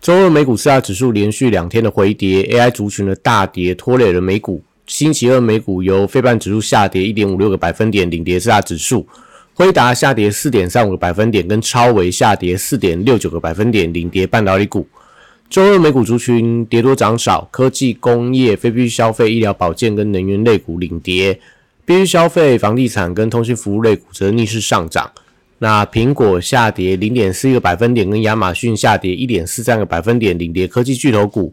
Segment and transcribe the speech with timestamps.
[0.00, 4.62] 周二美股四大指数连续两天的回跌，AI 族群的大跌拖累了美股。
[4.86, 9.06] 星期二美股由非半指数下跌一点五六个百分点领跌四大指数，
[9.54, 14.86] 辉达下跌四点三五个百分点，跟超微下跌四点六九个百分点领跌半导体股。
[15.50, 21.38] 周二美股族群跌多涨少，科技、工业、非必需消费、医疗保健跟能源类股领跌。
[21.84, 25.10] 必须消费、房地产跟通讯服务类股则逆势上涨。
[25.60, 31.52] 那苹果下跌零点四一个百分点，跟亚马逊下跌一点四三个百分点，领跌科技巨头股。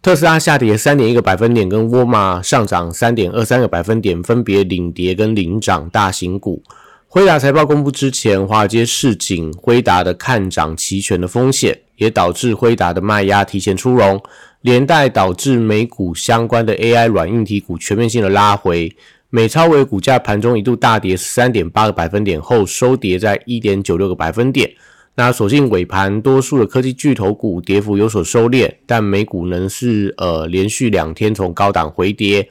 [0.00, 6.62] 特斯拉下跌三点一个百分点，跟沃尔玛上涨三点二三个百分点，分别领跌跟领涨大型股。
[7.06, 14.20] 辉达财报公布之前，华尔街市井辉达的看涨期权的风险，也导致辉达的卖压提前出笼，
[14.62, 18.92] 连带导致美股相关的 AI 软硬体股全面性的拉回。
[19.34, 24.70] 美超为股价盘中一度大跌十三点八个百分点后收跌在一点九六个百分点。
[25.14, 32.50] 那所幸尾盘多数的科技巨头股跌幅有所收敛，但美股仍是呃连续两天从高档回跌。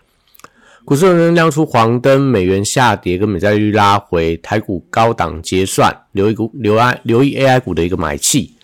[0.83, 8.55] 股市仍亮出黄灯，美元下跌跟美债率拉回，台股高档结算，留一股留 I 留意 AI 股的一个买气。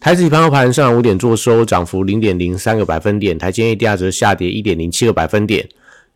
[0.00, 5.68] 台指盘后盘上五点做收，涨幅零点零三个百分点，台积电则下跌一点零七个百分点。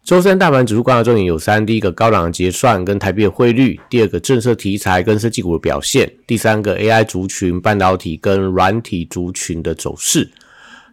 [0.07, 10.31] 周三大盘指数观察重点有三：第一个高档结算跟台币的汇率；第二个政策题材跟科技股的表现；第三个 AI 族群、半导体跟软体族群的走势。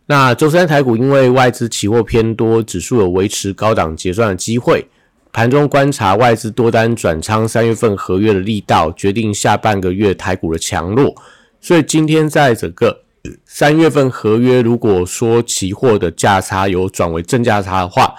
[0.08, 4.84] 那周三台股因为外资期货偏多，指数有维持高档结算的机会。
[5.32, 11.16] 盘中观察外资多单转仓三月份合约的力道，决定下半个月台股的强弱。
[11.62, 13.04] 所以今天在整个
[13.46, 18.16] 三月份合约，如果说期货的价差有转为正价差的话，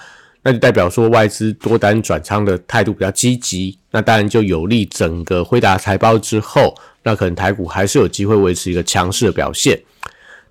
[0.47, 9.81] 那就代表说外资多单转仓的态度比较积极，那当然就有利整个辉达财报之后，那可能台股还是有机会维持一个强势的表现。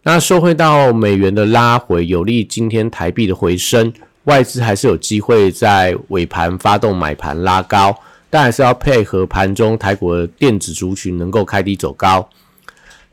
[0.02, 3.92] 那收回到美元的拉回，有利今天台币的回升，
[4.24, 7.96] 外资还是有机会在尾盘发动买盘拉高，
[8.28, 12.28] 但还是要配合盘中台股的电子族群能够开低走高。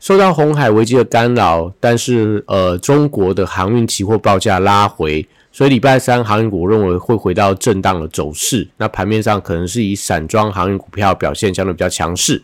[0.00, 5.24] 受到红海危机的干扰，但是呃中国的航运期货报价拉回。
[5.52, 12.42] 所以礼拜三航运股我认为会回到震荡的走势，那盘面上可能是以散装航运股票表现相对比较强势。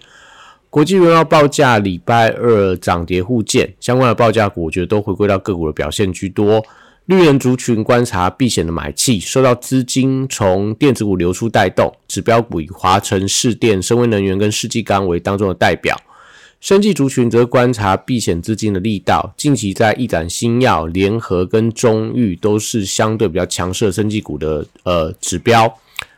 [0.68, 6.62] 国际原油报价礼拜二涨跌互见，相关的报价股我觉得都回归到个股的表现居多。
[7.06, 15.96] 绿人族群观察避险的买气，受到资金从电子股流出带动，指标股以华晨、市电、深威能源跟世纪钢为当中的代表。
[16.60, 25.72] 生技族群则观察避险资金的力道，近期在一展新药、联合跟中裕都是相对比较强势的生技股的呃指标。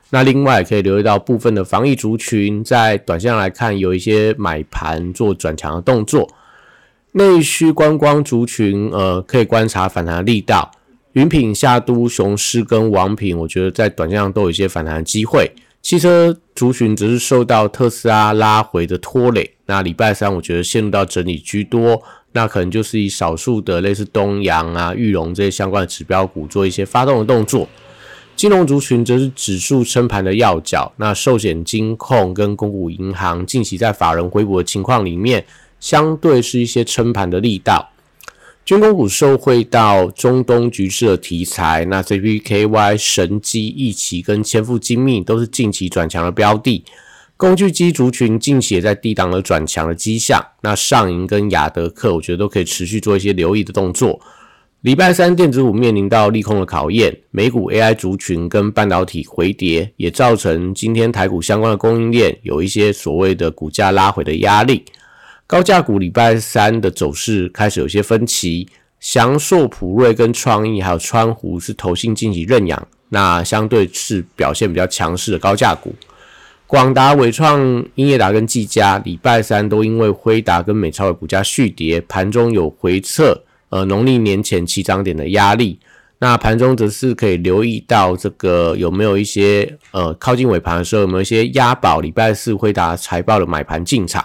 [0.08, 6.26] 那另外可以留意到部分的防疫族群，在短线来看有一些买盘做转强的动作。
[7.12, 10.70] 内需观光族群呃可以观察反弹力道，
[11.12, 15.52] 云品、夏都、雄狮跟王品，我觉得在短线上都有一些反弹的机会。
[15.82, 27.68] 汽车族群只是受到特斯拉拉回的拖累，那礼拜三我觉得陷入到整理居多，那可能就是以少数的类似东阳啊、玉龙这些相关的指标股做一些发动的动作。
[28.34, 35.44] 金融族群则是指数撑盘的要角，那寿险、金控跟公股银行近期在法人回补的情况里面，
[35.78, 37.90] 相对是一些撑盘的力道。
[38.64, 46.82] 军工股受惠到中东局势的题材，那 JPKY、神机、易奇跟千富精密都是近期转强的标的。
[47.40, 54.20] 工具机族群近期也在低档的转强的迹象，那上银跟亚德克，我觉得都可以持续做一些留意的动作。
[54.82, 64.84] 礼拜三电子股面临到利空的考验，美股 AI 族群跟半导体回跌，也造成今天台股相关的供应链有一些所谓的股价拉回的压力。
[65.46, 68.68] 高价股礼拜三的走势开始有些分歧，
[69.00, 75.94] 祥硕、普瑞跟创意还有川湖是投信近期认养，那相对是表现比较强势的高价股。
[76.70, 77.60] 广达、伟创、
[77.96, 83.36] 英业达跟技嘉礼拜三都因为辉达跟美超的股价续跌，盘中有回撤，
[83.70, 85.80] 呃，农历年前起涨点的压力。
[86.20, 94.24] 那盘中则是可以留意到这个有没有一些呃靠近尾盘的时候有没有一些押宝礼拜四辉达财报的买盘进场。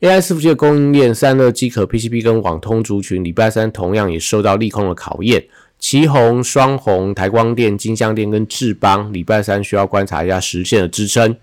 [0.00, 5.44] AI 伺服器的供应链，散热、机壳、PCB 跟网通族群，礼拜三同样也受到利空的考验。
[5.78, 11.36] 旗宏、双红、台光电、金相电跟智邦，礼拜三需要观察一下实现的支撑。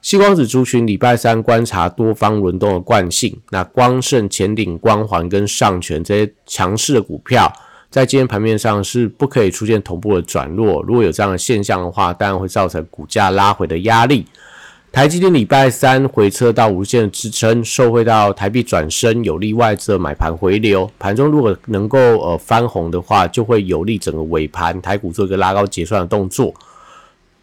[0.00, 3.36] 西光子族群礼拜三观察多方轮动的惯性。
[3.50, 7.52] 那光盛、前顶、光环跟上权这些强势的股票，
[7.90, 10.82] 在今天盘面上是不可以出现同步的转弱。
[10.82, 14.24] 如果有这样的现象的话，当然会造成股价拉回的压力。
[14.90, 20.90] 台积电礼拜三回撤到无限的支撑，受惠到台币转升，有利外资买盘回流。
[20.98, 26.54] 盘中如果能够呃翻红的话，就会有利整个尾盘台股做一个拉高结算的动作。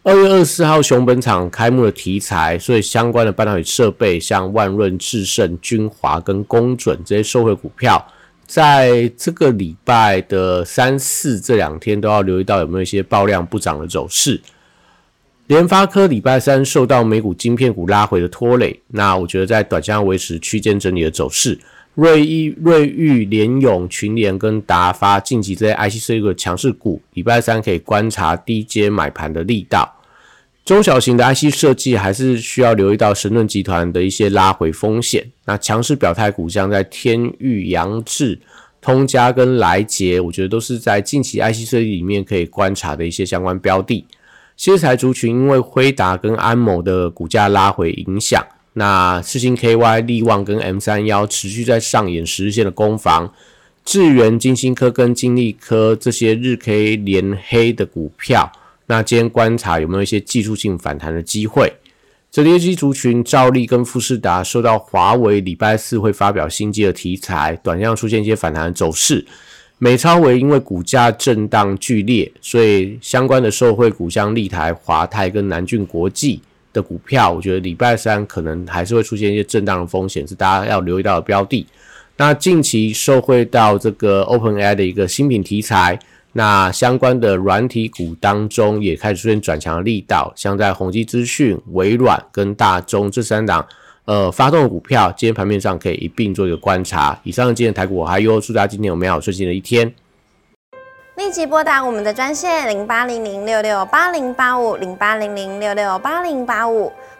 [0.06, 8.06] 二月二十四号熊本厂开幕的题材，所以相关的半导体设备，像万润、智胜、君华跟公准这些受惠股票，
[8.46, 14.40] 在这个礼拜的三四这两天都要留意到有没有一些爆量不涨的走势。
[15.48, 21.58] 联发科礼拜三受到美股晶片股拉回的拖累，那我觉得在短线维持区间整理的走势。
[21.94, 29.92] 瑞昱、瑞昱、联永、群联跟达发近期这些 IC 设计强势股，礼拜三可以观察低阶买盘的力道。
[30.66, 35.24] 中小型的 IC 设计还是需要留意到神盾集团的一些拉回风险。
[35.44, 38.36] 那强势表态股像在天域、扬智、
[38.80, 44.04] 通家跟来捷，我觉得都是在近期 IC 设计里面可以观察的一些相关标的。
[44.56, 53.32] 新材族群因为辉达跟安某的股价拉回影响，那四星 KY、力旺跟 M 三幺持续在上演十日线的攻防。
[53.84, 58.50] 智源、金星科跟金利科这些日 K 连黑的股票，
[58.86, 61.72] 那今天观察有没有一些技术性反弹的机会？
[62.30, 69.24] 折叠机族群兆力跟富士达受到华为礼拜四会发表新机的题材，短量出现一些反弹的走势。
[69.78, 76.40] 美超维因为股价震荡剧烈，所以相关的受惠股像立台、华泰跟南俊国际
[76.72, 81.66] 的股票，我觉得礼拜三可能还是会出现一些震荡的风险，是大家要留意到的标的。
[82.16, 85.98] 那近期受惠到这个 OpenAI 的一个新品题材，
[86.36, 93.66] 那相关的软体股当中也开始出现转强的力道，像在宏基资讯、微软跟大中这三档。
[94.04, 97.18] 呃，发动的股票，今天盘面上可以一并做一个观察。
[97.24, 99.90] 以上今天的台股我还有祝大家今天有美好顺心的一天。
[101.16, 106.92] 立即拨打我们的专线零八零零六六八零八五零八零零六六八零八五。